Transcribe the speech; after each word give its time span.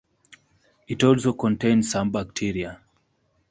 It 0.87 1.03
also 1.03 1.33
contains 1.33 1.91
some 1.91 2.09
bacteria. 2.11 2.81